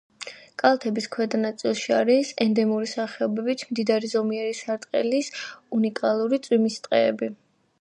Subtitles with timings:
[0.61, 5.31] კალთების ქვედა ნაწილში არის ენდემური სახეობებით მდიდარი ზომიერი სარტყლის
[5.81, 7.31] უნიკალური წვიმის ტყეები.